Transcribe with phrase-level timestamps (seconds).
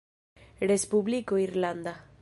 [0.71, 1.95] Respubliko Irlanda.